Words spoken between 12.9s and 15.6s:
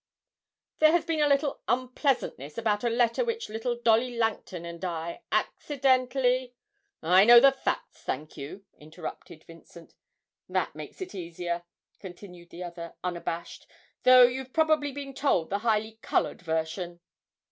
unabashed, 'though you've probably been told the